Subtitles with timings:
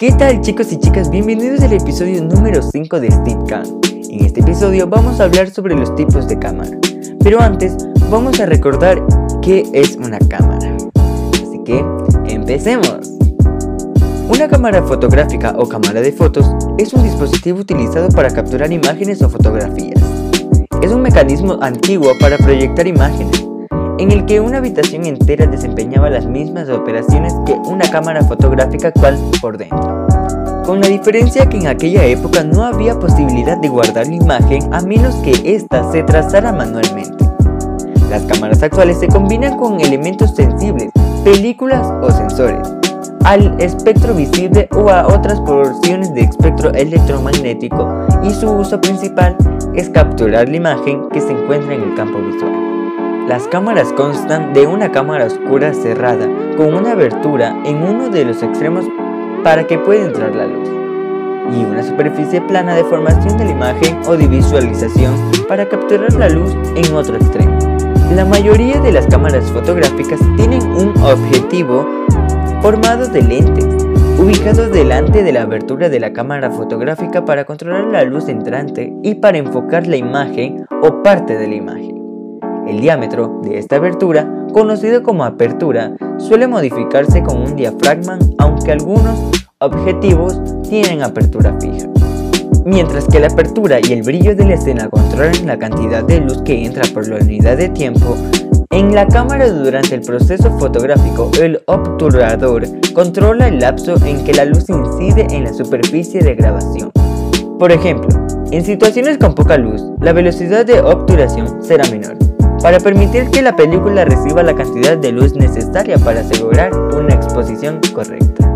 [0.00, 1.10] ¿Qué tal chicos y chicas?
[1.10, 3.66] Bienvenidos al episodio número 5 de SteveCam.
[4.08, 6.70] En este episodio vamos a hablar sobre los tipos de cámara.
[7.22, 7.76] Pero antes
[8.10, 9.04] vamos a recordar
[9.42, 10.74] qué es una cámara.
[11.34, 11.84] Así que,
[12.28, 13.10] empecemos.
[14.30, 16.46] Una cámara fotográfica o cámara de fotos
[16.78, 20.02] es un dispositivo utilizado para capturar imágenes o fotografías.
[20.80, 23.40] Es un mecanismo antiguo para proyectar imágenes
[24.00, 29.18] en el que una habitación entera desempeñaba las mismas operaciones que una cámara fotográfica actual
[29.42, 29.89] por dentro.
[30.70, 34.80] Con la diferencia que en aquella época no había posibilidad de guardar la imagen a
[34.80, 37.24] menos que ésta se trazara manualmente.
[38.08, 40.92] Las cámaras actuales se combinan con elementos sensibles,
[41.24, 42.72] películas o sensores,
[43.24, 49.36] al espectro visible o a otras porciones de espectro electromagnético y su uso principal
[49.74, 53.26] es capturar la imagen que se encuentra en el campo visual.
[53.26, 58.40] Las cámaras constan de una cámara oscura cerrada con una abertura en uno de los
[58.40, 58.84] extremos
[59.42, 60.68] para que pueda entrar la luz
[61.52, 65.14] y una superficie plana de formación de la imagen o de visualización
[65.48, 67.58] para capturar la luz en otro extremo.
[68.14, 71.86] La mayoría de las cámaras fotográficas tienen un objetivo
[72.60, 73.66] formado de lentes,
[74.18, 79.14] ubicados delante de la abertura de la cámara fotográfica para controlar la luz entrante y
[79.14, 81.96] para enfocar la imagen o parte de la imagen.
[82.66, 89.39] El diámetro de esta abertura, conocido como apertura, suele modificarse con un diafragma, aunque algunos
[89.62, 91.86] objetivos tienen apertura fija.
[92.64, 96.40] Mientras que la apertura y el brillo de la escena controlan la cantidad de luz
[96.42, 98.16] que entra por la unidad de tiempo,
[98.70, 104.46] en la cámara durante el proceso fotográfico el obturador controla el lapso en que la
[104.46, 106.90] luz incide en la superficie de grabación.
[107.58, 108.08] Por ejemplo,
[108.50, 112.16] en situaciones con poca luz, la velocidad de obturación será menor
[112.62, 117.80] para permitir que la película reciba la cantidad de luz necesaria para asegurar una exposición
[117.92, 118.50] correcta.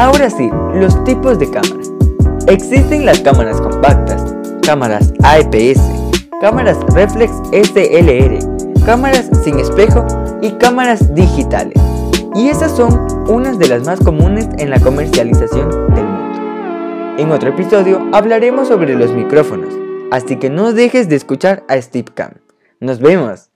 [0.00, 1.92] Ahora sí, los tipos de cámaras.
[2.46, 5.78] Existen las cámaras compactas, cámaras AEPS,
[6.40, 8.38] cámaras reflex SLR,
[8.86, 10.06] cámaras sin espejo
[10.40, 11.76] y cámaras digitales.
[12.34, 17.18] Y esas son unas de las más comunes en la comercialización del mundo.
[17.18, 19.74] En otro episodio hablaremos sobre los micrófonos,
[20.10, 22.32] así que no dejes de escuchar a Steve Cam.
[22.80, 23.48] Nos vemos.